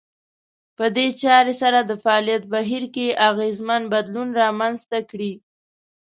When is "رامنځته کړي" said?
4.41-5.33